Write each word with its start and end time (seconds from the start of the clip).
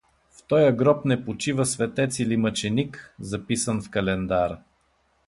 В 0.37 0.41
тоя 0.43 0.71
гроб 0.71 1.05
не 1.05 1.25
почива 1.25 1.65
светец 1.65 2.19
или 2.19 2.37
мъченик, 2.37 3.15
записан 3.19 3.81
в 3.81 3.89
календара. 3.89 4.59